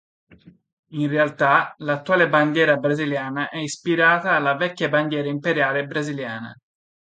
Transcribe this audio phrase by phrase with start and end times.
[0.93, 6.55] In realtà, l'attuale bandiera brasiliana è ispirata alla vecchia Bandiera Imperiale Brasiliana.